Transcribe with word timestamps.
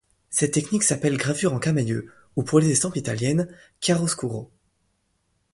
Cette 0.31 0.53
technique 0.55 0.81
s'appelle 0.81 1.15
gravure 1.15 1.53
en 1.53 1.59
camaïeu 1.59 2.11
ou 2.35 2.41
pour 2.41 2.59
les 2.59 2.71
estampes 2.71 2.95
italiennes, 2.95 3.47
chiaroscuro. 3.81 4.51